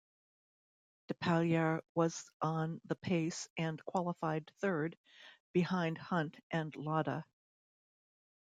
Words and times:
Depailler 1.13 1.83
was 1.93 2.27
on 2.41 2.81
the 2.85 2.95
pace 2.95 3.47
and 3.55 3.85
qualified 3.85 4.49
third, 4.59 4.97
behind 5.53 5.99
Hunt 5.99 6.37
and 6.49 6.75
Lauda. 6.75 7.23